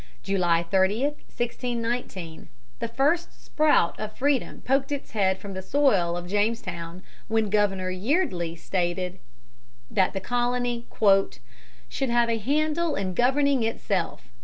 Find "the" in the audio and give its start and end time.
2.79-2.87, 5.53-5.61, 10.13-10.19